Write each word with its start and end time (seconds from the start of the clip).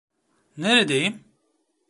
Neredeyim? 0.57 1.19